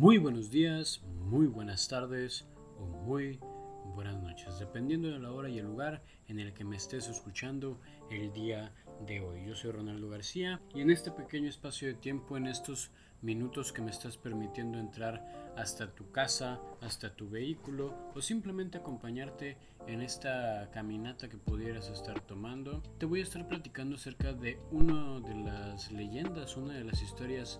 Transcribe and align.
Muy 0.00 0.16
buenos 0.16 0.50
días, 0.50 1.02
muy 1.26 1.46
buenas 1.46 1.86
tardes 1.86 2.46
o 2.78 2.86
muy 2.86 3.38
buenas 3.94 4.16
noches, 4.16 4.58
dependiendo 4.58 5.10
de 5.10 5.18
la 5.18 5.30
hora 5.30 5.50
y 5.50 5.58
el 5.58 5.66
lugar 5.66 6.02
en 6.26 6.40
el 6.40 6.54
que 6.54 6.64
me 6.64 6.76
estés 6.76 7.06
escuchando 7.06 7.78
el 8.10 8.32
día 8.32 8.72
de 9.06 9.20
hoy. 9.20 9.44
Yo 9.46 9.54
soy 9.54 9.72
Ronaldo 9.72 10.08
García 10.08 10.58
y 10.74 10.80
en 10.80 10.88
este 10.88 11.10
pequeño 11.10 11.50
espacio 11.50 11.86
de 11.86 11.92
tiempo, 11.92 12.38
en 12.38 12.46
estos 12.46 12.90
minutos 13.20 13.74
que 13.74 13.82
me 13.82 13.90
estás 13.90 14.16
permitiendo 14.16 14.78
entrar 14.78 15.52
hasta 15.58 15.94
tu 15.94 16.10
casa, 16.10 16.62
hasta 16.80 17.14
tu 17.14 17.28
vehículo 17.28 17.94
o 18.14 18.22
simplemente 18.22 18.78
acompañarte 18.78 19.58
en 19.86 20.00
esta 20.00 20.70
caminata 20.72 21.28
que 21.28 21.36
pudieras 21.36 21.90
estar 21.90 22.22
tomando, 22.22 22.82
te 22.96 23.04
voy 23.04 23.20
a 23.20 23.24
estar 23.24 23.46
platicando 23.46 23.96
acerca 23.96 24.32
de 24.32 24.58
una 24.70 25.20
de 25.20 25.34
las 25.34 25.92
leyendas, 25.92 26.56
una 26.56 26.72
de 26.72 26.84
las 26.84 27.02
historias 27.02 27.58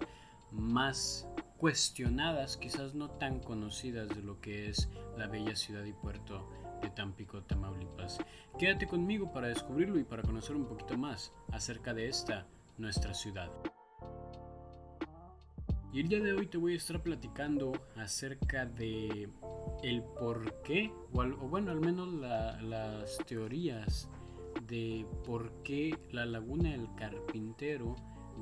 más 0.51 1.29
cuestionadas, 1.61 2.57
quizás 2.57 2.95
no 2.95 3.11
tan 3.11 3.39
conocidas 3.39 4.09
de 4.09 4.23
lo 4.23 4.41
que 4.41 4.71
es 4.71 4.89
la 5.19 5.27
bella 5.27 5.55
ciudad 5.55 5.85
y 5.85 5.93
puerto 5.93 6.49
de 6.81 6.89
Tampico, 6.89 7.43
Tamaulipas. 7.43 8.19
Quédate 8.59 8.87
conmigo 8.87 9.31
para 9.31 9.49
descubrirlo 9.49 9.99
y 9.99 10.05
para 10.05 10.23
conocer 10.23 10.57
un 10.57 10.65
poquito 10.65 10.97
más 10.97 11.35
acerca 11.53 11.93
de 11.93 12.09
esta, 12.09 12.47
nuestra 12.79 13.13
ciudad. 13.13 13.51
Y 15.93 16.01
el 16.01 16.09
día 16.09 16.21
de 16.21 16.33
hoy 16.33 16.47
te 16.47 16.57
voy 16.57 16.73
a 16.73 16.77
estar 16.79 17.03
platicando 17.03 17.73
acerca 17.95 18.65
de 18.65 19.29
el 19.83 20.03
por 20.03 20.63
qué, 20.63 20.91
o, 21.13 21.47
bueno, 21.47 21.73
al 21.73 21.81
menos 21.81 22.09
las 22.63 23.19
teorías 23.27 24.09
de 24.67 25.05
por 25.27 25.53
qué 25.63 25.99
la 26.11 26.25
laguna 26.25 26.71
del 26.71 26.89
carpintero 26.95 27.97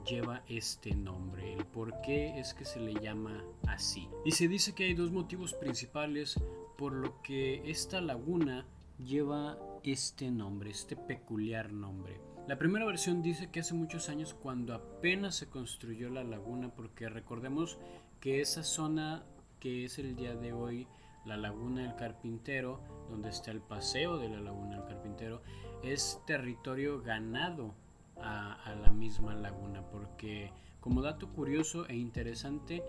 lleva 0.05 0.43
este 0.49 0.95
nombre, 0.95 1.55
el 1.55 1.65
por 1.65 2.01
qué 2.01 2.39
es 2.39 2.55
que 2.55 2.65
se 2.65 2.81
le 2.81 2.95
llama 2.95 3.45
así. 3.67 4.09
Y 4.25 4.33
se 4.33 4.49
dice 4.49 4.75
que 4.75 4.85
hay 4.85 4.95
dos 4.95 5.11
motivos 5.11 5.55
principales 5.55 6.41
por 6.77 6.93
lo 6.93 7.21
que 7.23 7.71
esta 7.71 8.01
laguna 8.01 8.67
lleva 8.99 9.59
este 9.83 10.31
nombre, 10.31 10.71
este 10.71 10.97
peculiar 10.97 11.73
nombre. 11.73 12.21
La 12.47 12.59
primera 12.59 12.87
versión 12.87 13.23
dice 13.23 13.51
que 13.51 13.61
hace 13.61 13.75
muchos 13.75 14.09
años 14.09 14.35
cuando 14.35 14.75
apenas 14.75 15.37
se 15.37 15.49
construyó 15.49 16.09
la 16.09 16.25
laguna, 16.25 16.75
porque 16.75 17.09
recordemos 17.09 17.79
que 18.21 18.41
esa 18.41 18.63
zona 18.63 19.25
que 19.61 19.85
es 19.85 19.99
el 19.99 20.17
día 20.17 20.35
de 20.35 20.53
hoy 20.53 20.87
la 21.25 21.37
laguna 21.37 21.83
del 21.83 21.95
carpintero, 21.97 22.81
donde 23.11 23.29
está 23.29 23.51
el 23.51 23.61
paseo 23.61 24.19
de 24.19 24.31
la 24.31 24.41
laguna 24.41 24.77
del 24.77 24.87
carpintero, 24.87 25.43
es 25.83 26.23
territorio 26.27 27.03
ganado 27.03 27.75
a, 28.21 28.75
la 28.83 28.91
misma 28.93 29.35
laguna, 29.35 29.83
porque 29.91 30.53
como 30.81 31.03
dato 31.03 31.29
curioso 31.29 31.87
e 31.89 31.97
interesante, 31.97 32.83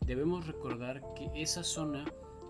debemos 0.00 0.46
recordar 0.46 1.02
que 1.14 1.30
esa 1.34 1.64
zona 1.64 2.04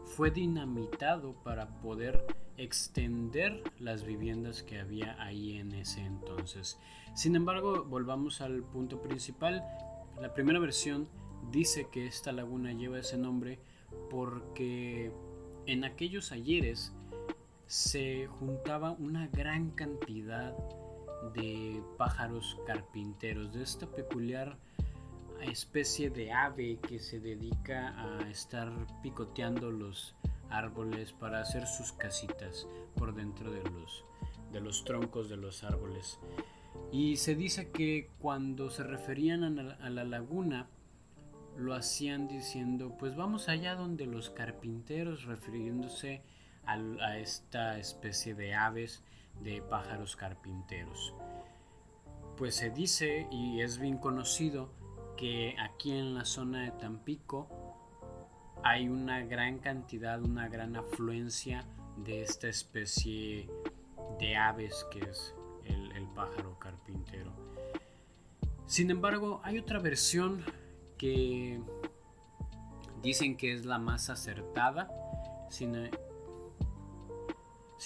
fue 0.05 0.31
dinamitado 0.31 1.35
para 1.43 1.69
poder 1.81 2.25
extender 2.57 3.63
las 3.79 4.05
viviendas 4.05 4.63
que 4.63 4.79
había 4.79 5.21
ahí 5.23 5.59
en 5.59 5.73
ese 5.73 6.01
entonces. 6.01 6.79
Sin 7.15 7.37
embargo, 7.37 7.85
volvamos 7.85 8.41
al 8.41 8.63
punto 8.63 9.01
principal. 9.03 9.65
La 10.20 10.33
primera 10.33 10.59
versión 10.59 11.09
dice 11.51 11.89
que 11.91 12.07
esta 12.07 12.33
laguna 12.33 12.73
lleva 12.73 12.98
ese 12.98 13.19
nombre 13.19 13.59
porque 14.11 15.13
en 15.67 15.85
aquellos 15.85 16.33
ayeres 16.33 16.93
se 17.67 18.27
juntaba 18.27 18.93
una 18.93 19.27
gran 19.29 19.70
cantidad 19.70 20.57
de 20.57 20.86
pájaros 21.97 22.59
carpinteros, 22.67 23.53
de 23.53 23.63
esta 23.63 23.87
peculiar 23.87 24.57
especie 25.43 26.11
de 26.11 26.33
ave 26.33 26.79
que 26.79 26.99
se 26.99 27.21
dedica 27.21 27.95
a 27.99 28.29
estar 28.31 28.73
picoteando 29.03 29.71
los 29.71 30.15
árboles 30.51 31.13
para 31.13 31.41
hacer 31.41 31.67
sus 31.67 31.93
casitas 31.93 32.67
por 32.97 33.15
dentro 33.15 33.51
de 33.51 33.63
los, 33.71 34.05
de 34.53 34.61
los 34.61 34.85
troncos 34.85 35.29
de 35.29 35.36
los 35.36 35.65
árboles. 35.65 36.19
Y 36.92 37.17
se 37.17 37.35
dice 37.35 37.70
que 37.70 38.11
cuando 38.20 38.70
se 38.70 38.85
referían 38.85 39.59
a 39.59 39.91
la, 39.91 40.05
laguna, 40.05 40.69
lo 41.57 41.75
hacían 41.75 42.29
diciendo, 42.29 42.97
pues 42.98 43.17
vamos 43.17 43.48
allá 43.48 43.75
donde 43.75 44.07
los 44.07 44.31
carpinteros, 44.31 45.25
refiriéndose 45.25 46.23
a 46.67 47.19
esta 47.19 47.79
especie 47.79 48.35
de 48.35 48.55
aves 48.55 49.03
de 49.41 49.63
pájaros 49.63 50.17
carpinteros. 50.17 51.14
Pues 52.36 52.57
se 52.57 52.70
dice 52.70 53.27
y 53.30 53.61
es 53.61 53.79
bien 53.79 53.98
conocido 53.98 54.70
que 55.17 55.57
aquí 55.58 55.92
en 55.92 56.14
la 56.14 56.24
zona 56.24 56.64
de 56.64 56.70
Tampico 56.73 57.48
hay 58.63 58.89
una 58.89 59.24
gran 59.24 59.58
cantidad, 59.58 60.23
una 60.23 60.48
gran 60.48 60.77
afluencia 60.77 61.64
de 61.97 62.23
esta 62.23 62.48
especie 62.48 63.48
de 64.19 64.36
aves 64.36 64.86
que 64.91 65.01
es 65.01 65.35
el, 65.64 65.86
pájaro 66.14 66.58
carpintero. 66.58 67.30
Sin 68.64 68.91
embargo, 68.91 69.42
hay 69.45 69.58
otra 69.58 69.79
versión 69.79 70.42
que 70.97 71.61
dicen 73.03 73.36
que 73.36 73.53
es 73.53 73.67
la 73.67 73.79
más 73.79 74.08
acertada. 74.08 74.89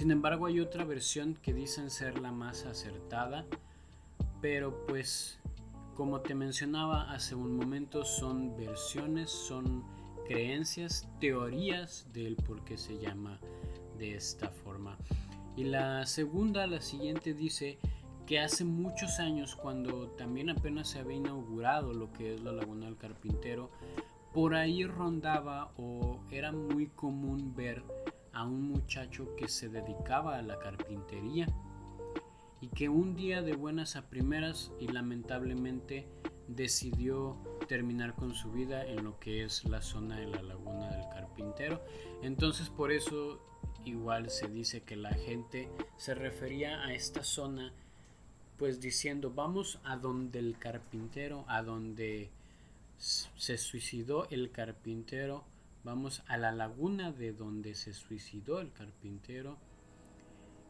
Sin 0.00 0.12
embargo, 0.12 0.46
hay 0.46 0.60
otra 0.60 0.84
versión 0.84 1.34
que 1.42 1.52
dicen 1.52 1.90
ser 1.90 2.18
la 2.20 2.32
más 2.32 2.64
acertada. 2.64 3.44
Pero 4.40 4.86
pues, 4.86 5.38
como 5.94 6.20
te 6.22 6.34
mencionaba 6.34 7.12
hace 7.12 7.34
un 7.34 7.54
momento, 7.54 8.02
son 8.06 8.56
versiones, 8.56 9.28
son 9.28 9.84
creencias, 10.26 11.06
teorías 11.20 12.06
del 12.14 12.36
por 12.36 12.64
qué 12.64 12.78
se 12.78 12.96
llama 12.96 13.40
de 13.98 14.14
esta 14.14 14.48
forma. 14.48 14.96
Y 15.54 15.64
la 15.64 16.06
segunda, 16.06 16.66
la 16.66 16.80
siguiente, 16.80 17.34
dice 17.34 17.78
que 18.24 18.40
hace 18.40 18.64
muchos 18.64 19.20
años, 19.20 19.54
cuando 19.54 20.08
también 20.12 20.48
apenas 20.48 20.88
se 20.88 21.00
había 21.00 21.18
inaugurado 21.18 21.92
lo 21.92 22.10
que 22.14 22.36
es 22.36 22.40
la 22.40 22.52
Laguna 22.52 22.86
del 22.86 22.96
Carpintero, 22.96 23.70
por 24.32 24.54
ahí 24.54 24.86
rondaba 24.86 25.72
o 25.76 26.20
era 26.30 26.52
muy 26.52 26.86
común 26.86 27.54
ver 27.54 27.82
a 28.32 28.44
un 28.44 28.62
muchacho 28.62 29.34
que 29.36 29.48
se 29.48 29.68
dedicaba 29.68 30.38
a 30.38 30.42
la 30.42 30.58
carpintería 30.58 31.46
y 32.60 32.68
que 32.68 32.88
un 32.88 33.16
día 33.16 33.42
de 33.42 33.54
buenas 33.54 33.96
a 33.96 34.08
primeras 34.08 34.70
y 34.78 34.88
lamentablemente 34.88 36.06
decidió 36.46 37.36
terminar 37.68 38.14
con 38.14 38.34
su 38.34 38.50
vida 38.50 38.84
en 38.84 39.04
lo 39.04 39.18
que 39.18 39.44
es 39.44 39.64
la 39.64 39.80
zona 39.80 40.18
de 40.18 40.26
la 40.26 40.42
laguna 40.42 40.90
del 40.90 41.08
carpintero. 41.08 41.82
Entonces 42.22 42.68
por 42.68 42.92
eso 42.92 43.40
igual 43.84 44.30
se 44.30 44.48
dice 44.48 44.82
que 44.82 44.96
la 44.96 45.12
gente 45.12 45.70
se 45.96 46.14
refería 46.14 46.84
a 46.84 46.92
esta 46.92 47.22
zona 47.22 47.72
pues 48.58 48.80
diciendo 48.80 49.32
vamos 49.34 49.80
a 49.84 49.96
donde 49.96 50.38
el 50.38 50.58
carpintero, 50.58 51.44
a 51.48 51.62
donde 51.62 52.30
se 52.98 53.56
suicidó 53.56 54.28
el 54.28 54.50
carpintero, 54.50 55.44
vamos 55.84 56.22
a 56.26 56.36
la 56.36 56.52
laguna 56.52 57.12
de 57.12 57.32
donde 57.32 57.74
se 57.74 57.92
suicidó 57.92 58.60
el 58.60 58.72
carpintero 58.72 59.58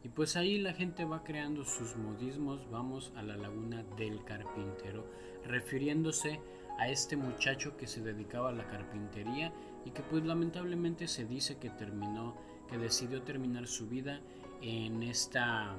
y 0.03 0.09
pues 0.09 0.35
ahí 0.35 0.57
la 0.57 0.73
gente 0.73 1.05
va 1.05 1.23
creando 1.23 1.63
sus 1.63 1.95
modismos, 1.95 2.69
vamos 2.71 3.13
a 3.15 3.21
la 3.21 3.37
laguna 3.37 3.83
del 3.97 4.23
carpintero, 4.23 5.05
refiriéndose 5.45 6.39
a 6.79 6.89
este 6.89 7.15
muchacho 7.15 7.77
que 7.77 7.85
se 7.85 8.01
dedicaba 8.01 8.49
a 8.49 8.53
la 8.53 8.67
carpintería 8.67 9.53
y 9.85 9.91
que 9.91 10.01
pues 10.01 10.23
lamentablemente 10.23 11.07
se 11.07 11.25
dice 11.25 11.57
que 11.57 11.69
terminó, 11.69 12.35
que 12.67 12.79
decidió 12.79 13.21
terminar 13.21 13.67
su 13.67 13.87
vida 13.87 14.21
en 14.61 15.03
esta 15.03 15.75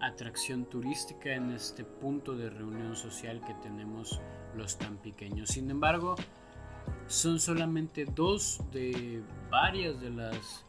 atracción 0.00 0.64
turística, 0.64 1.34
en 1.34 1.52
este 1.52 1.84
punto 1.84 2.34
de 2.34 2.50
reunión 2.50 2.96
social 2.96 3.44
que 3.46 3.54
tenemos 3.54 4.20
los 4.56 4.76
tan 4.76 4.96
pequeños. 4.96 5.50
Sin 5.50 5.70
embargo, 5.70 6.16
son 7.06 7.40
solamente 7.40 8.04
dos 8.04 8.60
de 8.72 9.22
varias 9.50 10.00
de 10.00 10.10
las 10.10 10.64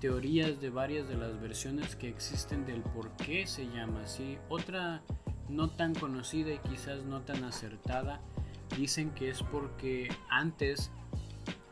teorías 0.00 0.60
de 0.60 0.70
varias 0.70 1.08
de 1.08 1.16
las 1.16 1.40
versiones 1.40 1.96
que 1.96 2.08
existen 2.08 2.64
del 2.64 2.82
por 2.82 3.10
qué 3.16 3.46
se 3.46 3.66
llama 3.66 4.02
así. 4.04 4.38
Otra 4.48 5.02
no 5.48 5.68
tan 5.68 5.94
conocida 5.94 6.52
y 6.52 6.58
quizás 6.58 7.04
no 7.04 7.20
tan 7.22 7.44
acertada 7.44 8.20
dicen 8.76 9.10
que 9.10 9.30
es 9.30 9.42
porque 9.42 10.08
antes 10.28 10.90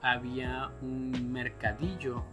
había 0.02 0.70
un 0.82 1.32
mercadillo 1.32 2.24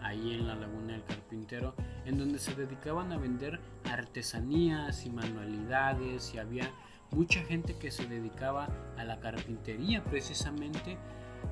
ahí 0.00 0.34
en 0.34 0.46
la 0.46 0.54
laguna 0.54 0.94
del 0.94 1.04
carpintero 1.04 1.74
en 2.04 2.18
donde 2.18 2.38
se 2.38 2.54
dedicaban 2.54 3.12
a 3.12 3.18
vender 3.18 3.60
artesanías 3.84 5.04
y 5.04 5.10
manualidades 5.10 6.34
y 6.34 6.38
había 6.38 6.70
mucha 7.10 7.40
gente 7.42 7.76
que 7.76 7.90
se 7.90 8.06
dedicaba 8.06 8.68
a 8.96 9.04
la 9.04 9.20
carpintería 9.20 10.02
precisamente 10.04 10.98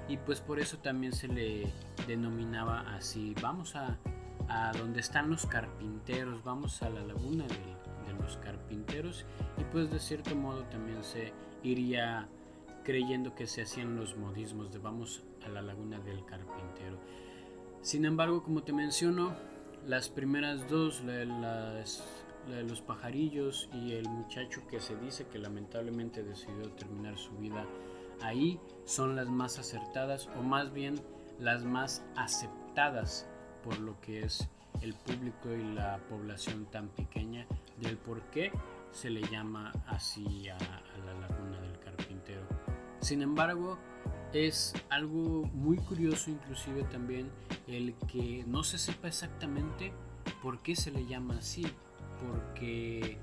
y 0.08 0.16
pues 0.18 0.40
por 0.40 0.60
eso 0.60 0.78
también 0.78 1.12
se 1.12 1.28
le 1.28 1.72
denominaba 2.06 2.80
así. 2.94 3.34
Vamos 3.40 3.76
a, 3.76 3.98
a 4.48 4.72
donde 4.72 5.00
están 5.00 5.30
los 5.30 5.46
carpinteros, 5.46 6.42
vamos 6.44 6.82
a 6.82 6.90
la 6.90 7.00
laguna 7.00 7.44
de, 7.44 8.12
de, 8.12 8.20
los 8.20 8.36
carpinteros 8.38 9.24
y 9.58 9.64
pues 9.64 9.90
de 9.90 9.98
cierto 9.98 10.34
modo 10.34 10.64
también 10.64 11.02
se 11.02 11.32
iría 11.62 12.28
creyendo 12.84 13.34
que 13.34 13.46
se 13.46 13.62
hacían 13.62 13.96
los 13.96 14.16
modismos 14.16 14.72
de 14.72 14.78
vamos 14.78 15.22
a 15.44 15.48
la 15.48 15.62
laguna 15.62 15.98
del 16.00 16.24
carpintero. 16.24 16.98
Sin 17.80 18.04
embargo, 18.04 18.42
como 18.42 18.62
te 18.62 18.72
menciono, 18.72 19.34
las 19.86 20.08
primeras 20.08 20.68
dos, 20.68 21.02
de 22.48 22.62
los 22.62 22.80
pajarillos 22.80 23.68
y 23.72 23.92
el 23.92 24.08
muchacho 24.08 24.66
que 24.68 24.80
se 24.80 24.96
dice 24.96 25.26
que 25.26 25.38
lamentablemente 25.38 26.22
decidió 26.22 26.70
terminar 26.72 27.18
su 27.18 27.32
vida 27.38 27.66
ahí, 28.22 28.60
son 28.84 29.16
las 29.16 29.28
más 29.28 29.58
acertadas 29.58 30.28
o 30.38 30.42
más 30.42 30.72
bien 30.72 31.00
las 31.38 31.64
más 31.64 32.04
aceptadas 32.16 33.28
por 33.62 33.78
lo 33.78 34.00
que 34.00 34.20
es 34.20 34.48
el 34.82 34.94
público 34.94 35.52
y 35.52 35.74
la 35.74 35.98
población 36.08 36.66
tan 36.66 36.88
pequeña 36.88 37.46
del 37.80 37.96
por 37.96 38.22
qué 38.30 38.52
se 38.90 39.10
le 39.10 39.22
llama 39.22 39.72
así 39.86 40.48
a, 40.48 40.56
a 40.56 40.98
la 41.04 41.14
laguna 41.20 41.60
del 41.60 41.78
carpintero. 41.80 42.42
Sin 43.00 43.22
embargo, 43.22 43.78
es 44.32 44.74
algo 44.90 45.44
muy 45.52 45.76
curioso 45.76 46.30
inclusive 46.30 46.82
también 46.84 47.30
el 47.66 47.94
que 48.08 48.44
no 48.46 48.64
se 48.64 48.78
sepa 48.78 49.08
exactamente 49.08 49.92
por 50.42 50.60
qué 50.60 50.76
se 50.76 50.90
le 50.90 51.06
llama 51.06 51.36
así, 51.38 51.66
porque 52.20 53.18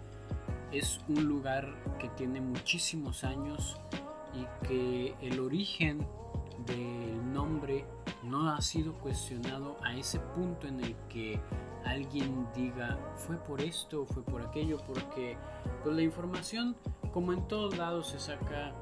es 0.71 0.99
un 1.07 1.25
lugar 1.25 1.73
que 1.99 2.09
tiene 2.09 2.41
muchísimos 2.41 3.23
años 3.23 3.77
y 4.33 4.67
que 4.67 5.15
el 5.21 5.39
origen 5.39 6.07
del 6.65 7.33
nombre 7.33 7.85
no 8.23 8.51
ha 8.51 8.61
sido 8.61 8.93
cuestionado 8.93 9.77
a 9.83 9.95
ese 9.95 10.19
punto 10.19 10.67
en 10.67 10.79
el 10.79 10.95
que 11.09 11.39
alguien 11.85 12.47
diga 12.55 12.97
fue 13.15 13.37
por 13.37 13.61
esto 13.61 14.03
o 14.03 14.05
fue 14.05 14.23
por 14.23 14.41
aquello, 14.41 14.77
porque 14.85 15.37
pues 15.83 15.95
la 15.95 16.01
información 16.01 16.75
como 17.11 17.33
en 17.33 17.47
todos 17.47 17.77
lados 17.77 18.09
se 18.09 18.19
saca 18.19 18.73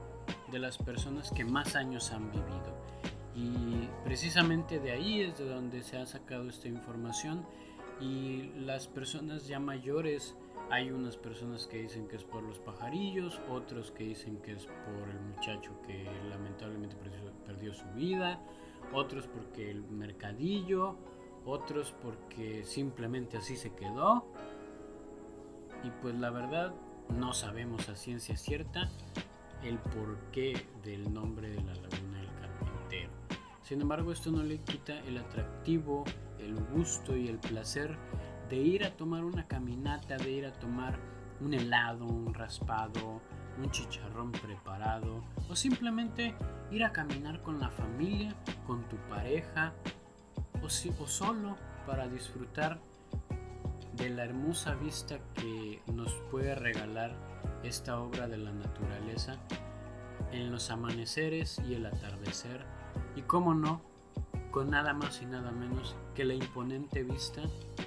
de 0.51 0.59
las 0.59 0.77
personas 0.77 1.31
que 1.31 1.45
más 1.45 1.75
años 1.75 2.11
han 2.11 2.31
vivido. 2.31 2.77
Y 3.35 3.87
precisamente 4.03 4.79
de 4.79 4.91
ahí 4.91 5.21
es 5.21 5.37
de 5.37 5.45
donde 5.45 5.81
se 5.81 5.97
ha 5.97 6.05
sacado 6.05 6.49
esta 6.49 6.67
información 6.67 7.45
y 7.99 8.51
las 8.55 8.87
personas 8.87 9.47
ya 9.47 9.59
mayores, 9.59 10.35
hay 10.69 10.91
unas 10.91 11.17
personas 11.17 11.67
que 11.67 11.81
dicen 11.81 12.07
que 12.07 12.15
es 12.15 12.23
por 12.23 12.43
los 12.43 12.59
pajarillos, 12.59 13.41
otros 13.49 13.91
que 13.91 14.03
dicen 14.03 14.37
que 14.37 14.53
es 14.53 14.65
por 14.65 15.09
el 15.09 15.19
muchacho 15.19 15.71
que 15.85 16.05
lamentablemente 16.29 16.95
perdió, 17.45 17.73
su 17.73 17.85
vida, 17.95 18.39
otros 18.93 19.27
porque 19.27 19.69
el 19.69 19.83
mercadillo, 19.83 20.95
otros 21.45 21.93
porque 22.01 22.63
simplemente 22.63 23.37
así 23.37 23.57
se 23.57 23.73
quedó. 23.73 24.25
Y 25.83 25.89
pues 26.01 26.15
la 26.15 26.29
verdad 26.29 26.73
no 27.09 27.33
sabemos 27.33 27.89
a 27.89 27.95
ciencia 27.95 28.37
cierta 28.37 28.89
el 29.63 29.77
porqué 29.79 30.65
del 30.83 31.11
nombre 31.13 31.49
de 31.49 31.61
la 31.63 31.73
laguna 31.73 32.19
del 32.19 32.33
carpintero. 32.39 33.09
Sin 33.61 33.81
embargo, 33.81 34.11
esto 34.11 34.31
no 34.31 34.43
le 34.43 34.59
quita 34.59 34.99
el 34.99 35.17
atractivo, 35.17 36.05
el 36.39 36.55
gusto 36.55 37.15
y 37.15 37.27
el 37.27 37.39
placer 37.39 37.97
de 38.49 38.57
ir 38.57 38.83
a 38.83 38.95
tomar 38.95 39.23
una 39.23 39.47
caminata, 39.47 40.17
de 40.17 40.31
ir 40.31 40.45
a 40.45 40.53
tomar 40.53 40.99
un 41.39 41.53
helado, 41.53 42.05
un 42.05 42.33
raspado, 42.33 43.21
un 43.57 43.69
chicharrón 43.71 44.31
preparado 44.31 45.23
o 45.49 45.55
simplemente 45.55 46.35
ir 46.71 46.83
a 46.83 46.91
caminar 46.91 47.41
con 47.41 47.59
la 47.59 47.69
familia, 47.69 48.35
con 48.65 48.83
tu 48.89 48.97
pareja 49.09 49.73
o, 50.63 50.69
si, 50.69 50.91
o 50.99 51.07
solo 51.07 51.57
para 51.85 52.07
disfrutar 52.07 52.79
de 53.93 54.09
la 54.09 54.23
hermosa 54.23 54.75
vista 54.75 55.19
que 55.33 55.81
nos 55.91 56.13
puede 56.31 56.55
regalar 56.55 57.15
esta 57.63 57.99
obra 57.99 58.27
de 58.27 58.37
la 58.37 58.51
naturaleza 58.51 59.37
en 60.31 60.51
los 60.51 60.69
amaneceres 60.71 61.61
y 61.67 61.73
el 61.73 61.85
atardecer. 61.85 62.65
Y 63.15 63.23
cómo 63.23 63.53
no 63.53 63.81
con 64.51 64.69
nada 64.69 64.93
más 64.93 65.21
y 65.21 65.25
nada 65.25 65.51
menos 65.51 65.95
que 66.15 66.25
la 66.25 66.33
imponente 66.33 67.03
vista 67.03 67.41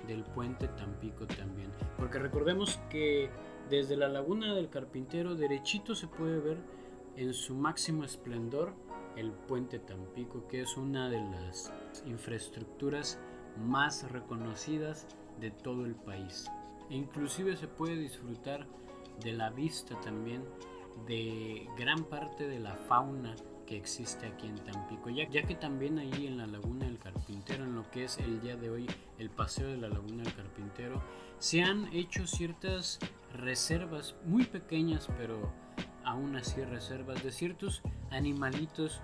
del 0.06 0.24
puente 0.24 0.68
Tampico 0.68 1.26
también. 1.26 1.70
Porque 1.96 2.18
recordemos 2.18 2.78
que 2.90 3.30
desde 3.68 3.96
la 3.96 4.08
laguna 4.08 4.54
del 4.54 4.68
carpintero 4.68 5.34
derechito 5.34 5.94
se 5.94 6.06
puede 6.06 6.40
ver 6.40 6.58
en 7.16 7.34
su 7.34 7.54
máximo 7.54 8.04
esplendor 8.04 8.72
el 9.16 9.32
puente 9.32 9.78
Tampico 9.78 10.48
que 10.48 10.62
es 10.62 10.76
una 10.76 11.08
de 11.10 11.20
las 11.20 11.72
infraestructuras 12.06 13.18
más 13.58 14.10
reconocidas 14.10 15.06
de 15.40 15.50
todo 15.50 15.84
el 15.84 15.94
país. 15.94 16.50
E 16.90 16.96
inclusive 16.96 17.56
se 17.56 17.68
puede 17.68 17.96
disfrutar 17.96 18.66
de 19.22 19.32
la 19.32 19.50
vista 19.50 20.00
también 20.00 20.44
de 21.06 21.68
gran 21.76 22.04
parte 22.04 22.48
de 22.48 22.58
la 22.58 22.76
fauna 22.76 23.34
existe 23.76 24.26
aquí 24.26 24.46
en 24.46 24.56
Tampico, 24.56 25.10
ya, 25.10 25.28
ya, 25.28 25.42
que 25.42 25.54
también 25.54 25.98
ahí 25.98 26.26
en 26.26 26.38
la 26.38 26.46
Laguna 26.46 26.86
del 26.86 26.98
Carpintero, 26.98 27.64
en 27.64 27.74
lo 27.74 27.90
que 27.90 28.04
es 28.04 28.18
el 28.18 28.40
día 28.40 28.56
de 28.56 28.70
hoy 28.70 28.86
el 29.18 29.30
paseo 29.30 29.68
de 29.68 29.76
la 29.76 29.88
Laguna 29.88 30.22
del 30.22 30.34
Carpintero, 30.34 31.02
se 31.38 31.62
han 31.62 31.92
hecho 31.92 32.26
ciertas 32.26 32.98
reservas 33.34 34.14
muy 34.24 34.44
pequeñas, 34.44 35.08
pero 35.18 35.52
aún 36.04 36.36
así 36.36 36.62
reservas 36.62 37.22
de 37.22 37.32
ciertos 37.32 37.82
animalitos 38.10 39.00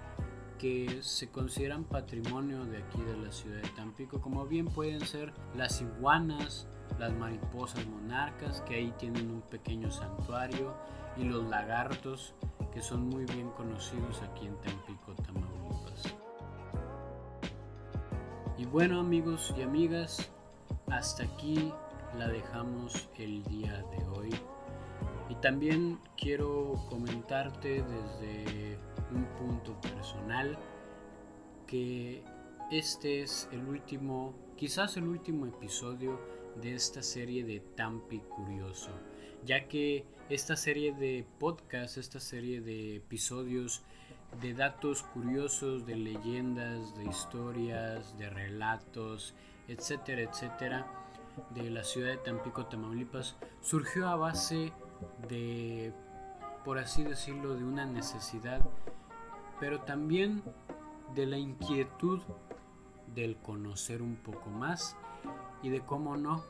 que 0.59 0.99
se 1.03 1.31
consideran 1.31 1.85
patrimonio 1.85 2.65
de 2.65 2.79
aquí 2.79 3.01
de 3.01 3.17
la 3.17 3.31
ciudad 3.33 3.63
de 3.63 3.69
Tampico, 3.71 4.21
como 4.21 4.47
bien 4.47 4.67
pueden 4.67 5.01
ser 5.01 5.33
las 5.57 5.81
iguanas, 5.81 6.67
las 6.99 7.13
mariposas 7.13 7.87
monarcas, 7.87 8.61
que 8.63 8.75
ahí 8.75 8.93
tienen 8.99 9.31
un 9.31 9.43
pequeño 9.43 9.91
santuario, 9.91 10.75
y 11.17 11.25
los 11.25 11.45
lagartos, 11.49 12.35
son 12.83 13.09
muy 13.09 13.25
bien 13.25 13.51
conocidos 13.51 14.23
aquí 14.23 14.47
en 14.47 14.57
Tampico, 14.61 15.15
Tamaulipas. 15.25 16.15
Y 18.57 18.65
bueno 18.67 19.01
amigos 19.01 19.55
y 19.57 19.63
amigas, 19.63 20.31
hasta 20.91 21.25
aquí 21.25 21.73
la 22.17 22.29
dejamos 22.29 23.09
el 23.17 23.43
día 23.45 23.85
de 23.91 24.05
hoy. 24.09 24.31
Y 25.29 25.35
también 25.37 26.01
quiero 26.17 26.75
comentarte 26.89 27.83
desde 27.83 28.79
un 29.13 29.25
punto 29.39 29.79
personal 29.81 30.59
que 31.67 32.25
este 32.71 33.23
es 33.23 33.49
el 33.53 33.67
último, 33.67 34.35
quizás 34.57 34.97
el 34.97 35.07
último 35.07 35.47
episodio 35.47 36.19
de 36.61 36.75
esta 36.75 37.03
serie 37.03 37.45
de 37.45 37.61
Tampi 37.61 38.19
Curioso, 38.21 38.91
ya 39.45 39.69
que 39.69 40.05
esta 40.29 40.57
serie 40.57 40.93
de 40.93 41.25
podcasts, 41.39 41.97
esta 41.97 42.21
serie 42.21 42.61
de 42.61 42.97
episodios 42.97 43.83
de 44.43 44.53
datos 44.55 45.03
curiosos, 45.03 45.87
de 45.87 45.97
leyendas, 45.97 46.97
de 46.97 47.05
historias, 47.05 48.17
de 48.19 48.29
relatos, 48.29 49.35
etcétera, 49.69 50.23
etcétera, 50.23 50.87
de 51.51 51.71
la 51.71 51.83
ciudad 51.85 52.11
de 52.11 52.19
Tampico, 52.19 52.67
Tamaulipas, 52.67 53.37
surgió 53.63 54.09
a 54.09 54.17
base 54.17 54.73
de, 55.29 55.93
por 56.65 56.79
así 56.79 57.05
decirlo, 57.05 57.55
de 57.55 57.65
una 57.65 57.87
necesidad, 57.87 58.61
pero 59.61 59.81
también 59.81 60.43
de 61.15 61.27
la 61.27 61.39
inquietud 61.39 62.21
del 63.15 63.37
conocer 63.37 64.03
un 64.03 64.17
poco 64.17 64.51
más 64.51 64.97
y 65.63 65.71
de 65.71 65.81
cómo 65.81 66.17
no, 66.17 66.45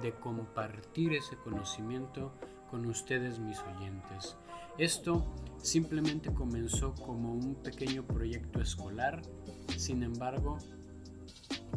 de 0.00 0.12
compartir 0.12 1.12
ese 1.12 1.36
conocimiento 1.36 2.32
con 2.70 2.86
ustedes 2.86 3.38
mis 3.38 3.58
oyentes. 3.60 4.36
Esto 4.78 5.26
simplemente 5.58 6.32
comenzó 6.32 6.94
como 6.94 7.32
un 7.32 7.54
pequeño 7.56 8.04
proyecto 8.04 8.60
escolar, 8.60 9.20
sin 9.76 10.02
embargo, 10.02 10.58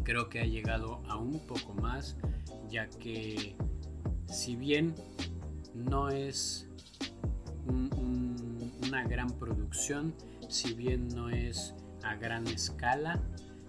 creo 0.04 0.30
que 0.30 0.40
ha 0.40 0.46
llegado 0.46 1.02
a 1.10 1.18
un 1.18 1.40
poco 1.46 1.74
más, 1.74 2.16
ya 2.70 2.88
que 2.90 3.56
si 4.28 4.56
bien 4.56 4.96
no 5.74 6.10
es 6.10 6.70
una 8.88 9.04
gran 9.04 9.28
producción, 9.32 10.14
si 10.48 10.74
bien 10.74 11.10
no 11.10 11.30
es 11.30 11.76
a 12.04 12.16
gran 12.16 12.48
escala, 12.48 13.22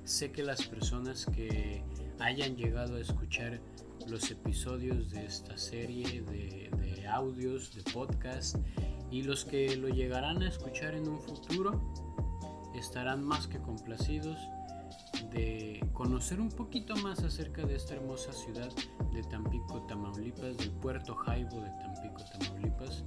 sé 0.05 0.31
que 0.31 0.45
las 0.45 0.65
personas 0.67 1.27
que 1.27 1.83
hayan 2.21 2.57
llegado 2.57 2.97
a 2.97 3.01
escuchar 3.01 3.61
los 4.07 4.31
episodios 4.31 5.11
de 5.11 5.27
esta 5.27 5.57
serie 5.59 6.23
de, 6.23 7.07
audios, 7.09 7.75
de 7.75 7.83
podcast 7.93 8.57
y 9.11 9.23
los 9.23 9.45
que 9.45 9.77
lo 9.77 9.89
llegarán 9.89 10.43
a 10.43 10.49
escuchar 10.49 10.95
en 10.95 11.09
un 11.09 11.21
futuro 11.21 11.95
estarán 12.75 13.25
más 13.25 13.47
que 13.47 13.59
complacidos 13.59 14.37
de 15.31 15.89
conocer 15.93 16.41
un 16.41 16.51
poquito 16.51 16.97
más 16.97 17.23
acerca 17.23 17.65
de 17.65 17.77
esta 17.77 17.95
hermosa 17.95 18.33
ciudad 18.33 18.71
de 19.13 19.23
Tampico, 19.23 19.83
Tamaulipas, 19.87 20.57
del 20.57 20.71
puerto 20.73 21.15
Jaibo 21.15 21.61
de 21.61 21.71
Tampico, 21.71 22.23
Tamaulipas. 22.33 23.05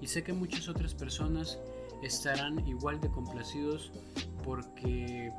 Y 0.00 0.06
sé 0.06 0.24
que 0.24 0.32
muchas 0.32 0.68
otras 0.68 0.94
personas 0.94 1.58
estarán 2.02 2.66
igual 2.66 3.00
de 3.00 3.10
complacidos 3.10 3.92
porque 4.44 5.32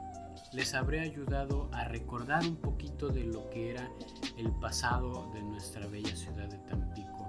les 0.54 0.74
habré 0.74 1.02
ayudado 1.02 1.70
a 1.74 1.84
recordar 1.86 2.44
un 2.44 2.56
poquito 2.56 3.10
de 3.10 3.24
lo 3.24 3.50
que 3.50 3.72
era 3.72 3.90
el 4.38 4.52
pasado 4.60 5.32
de 5.34 5.42
nuestra 5.42 5.88
bella 5.88 6.16
ciudad 6.16 6.48
de 6.48 6.58
Tampico, 6.60 7.28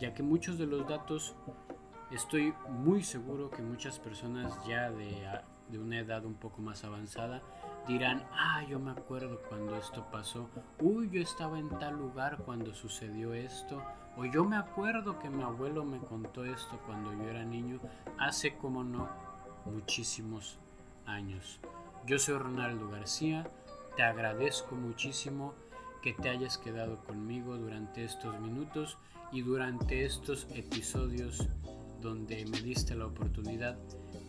ya 0.00 0.14
que 0.14 0.22
muchos 0.22 0.58
de 0.58 0.66
los 0.66 0.88
datos 0.88 1.34
Estoy 2.10 2.54
muy 2.70 3.02
seguro 3.02 3.50
que 3.50 3.60
muchas 3.60 3.98
personas 3.98 4.58
ya 4.66 4.90
de, 4.90 5.78
una 5.78 5.98
edad 5.98 6.24
un 6.24 6.34
poco 6.34 6.62
más 6.62 6.82
avanzada 6.82 7.42
dirán, 7.86 8.24
ah, 8.32 8.62
yo 8.66 8.78
me 8.78 8.92
acuerdo 8.92 9.42
cuando 9.46 9.76
esto 9.76 10.06
pasó, 10.10 10.48
uy, 10.80 11.10
yo 11.10 11.20
estaba 11.20 11.58
en 11.58 11.68
tal 11.78 11.98
lugar 11.98 12.38
cuando 12.46 12.74
sucedió 12.74 13.34
esto, 13.34 13.82
o 14.16 14.24
yo 14.24 14.42
me 14.44 14.56
acuerdo 14.56 15.18
que 15.18 15.28
mi 15.28 15.42
abuelo 15.42 15.84
me 15.84 15.98
contó 15.98 16.46
esto 16.46 16.80
cuando 16.86 17.12
yo 17.12 17.28
era 17.28 17.44
niño, 17.44 17.78
hace 18.18 18.56
como 18.56 18.82
no 18.84 19.06
muchísimos 19.66 20.58
años. 21.04 21.60
Yo 22.08 22.18
soy 22.18 22.38
Ronaldo 22.38 22.88
García, 22.88 23.46
te 23.94 24.02
agradezco 24.02 24.74
muchísimo 24.74 25.52
que 26.02 26.14
te 26.14 26.30
hayas 26.30 26.56
quedado 26.56 27.04
conmigo 27.04 27.58
durante 27.58 28.02
estos 28.02 28.40
minutos 28.40 28.96
y 29.30 29.42
durante 29.42 30.06
estos 30.06 30.46
episodios 30.54 31.46
donde 32.00 32.46
me 32.46 32.62
diste 32.62 32.94
la 32.94 33.04
oportunidad 33.04 33.76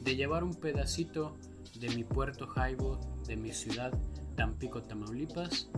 de 0.01 0.17
llevar 0.17 0.43
un 0.43 0.55
pedacito 0.55 1.37
de 1.79 1.87
mi 1.95 2.03
puerto 2.03 2.47
Jaibo, 2.47 2.99
de 3.25 3.37
mi 3.37 3.53
ciudad 3.53 3.93
Tampico, 4.35 4.83
Tamaulipas, 4.83 5.69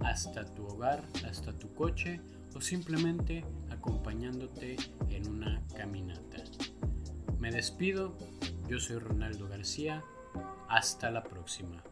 hasta 0.00 0.46
tu 0.54 0.64
hogar, 0.66 1.06
hasta 1.28 1.52
tu 1.52 1.74
coche 1.74 2.22
o 2.54 2.62
simplemente 2.62 3.44
acompañándote 3.68 4.76
en 5.10 5.28
una 5.28 5.62
caminata. 5.76 6.42
Me 7.38 7.50
despido, 7.50 8.16
yo 8.66 8.80
soy 8.80 8.98
Ronaldo 8.98 9.46
García, 9.46 10.02
hasta 10.68 11.10
la 11.10 11.22
próxima. 11.22 11.82